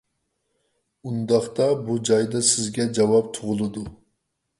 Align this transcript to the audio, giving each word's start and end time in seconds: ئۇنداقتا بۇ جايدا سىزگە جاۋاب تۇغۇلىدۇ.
ئۇنداقتا 1.09 1.67
بۇ 1.89 1.97
جايدا 2.11 2.41
سىزگە 2.53 2.87
جاۋاب 2.99 3.29
تۇغۇلىدۇ. 3.37 3.85